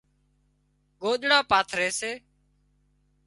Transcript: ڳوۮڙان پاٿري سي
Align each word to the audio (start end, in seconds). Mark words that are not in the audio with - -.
ڳوۮڙان 1.01 1.41
پاٿري 1.51 1.87
سي 1.99 2.11